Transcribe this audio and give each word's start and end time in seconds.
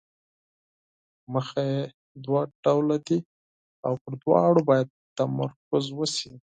موخې 1.31 1.69
دوه 2.23 2.41
ډوله 2.63 2.97
دي 3.07 3.19
او 3.85 3.93
پر 4.01 4.13
دواړو 4.21 4.61
باید 4.69 4.87
تمرکز 5.17 5.85
وشي. 5.97 6.31